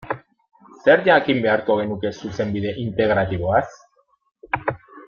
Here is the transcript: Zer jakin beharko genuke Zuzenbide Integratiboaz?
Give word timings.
Zer 0.85 1.03
jakin 1.09 1.43
beharko 1.43 1.75
genuke 1.81 2.13
Zuzenbide 2.23 2.75
Integratiboaz? 2.87 3.65